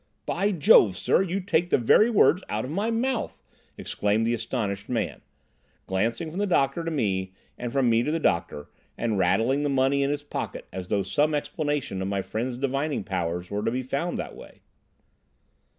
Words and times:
"By 0.25 0.51
Jove, 0.51 0.97
sir, 0.97 1.21
you 1.21 1.39
take 1.41 1.69
the 1.69 1.77
very 1.77 2.09
words 2.09 2.41
out 2.49 2.65
of 2.65 2.71
my 2.71 2.89
mouth!" 2.89 3.43
exclaimed 3.77 4.25
the 4.25 4.33
astonished 4.33 4.89
man, 4.89 5.21
glancing 5.85 6.31
from 6.31 6.39
the 6.39 6.47
doctor 6.47 6.83
to 6.83 6.89
me 6.89 7.33
and 7.55 7.71
from 7.71 7.87
me 7.87 8.01
to 8.01 8.09
the 8.09 8.19
doctor, 8.19 8.71
and 8.97 9.19
rattling 9.19 9.61
the 9.61 9.69
money 9.69 10.01
in 10.01 10.09
his 10.09 10.23
pocket 10.23 10.65
as 10.73 10.87
though 10.87 11.03
some 11.03 11.35
explanation 11.35 12.01
of 12.01 12.07
my 12.07 12.23
friend's 12.23 12.57
divining 12.57 13.03
powers 13.03 13.51
were 13.51 13.61
to 13.63 13.69
be 13.69 13.83
found 13.83 14.17
that 14.17 14.35
way. 14.35 14.61